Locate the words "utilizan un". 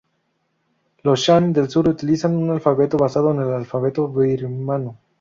1.87-2.49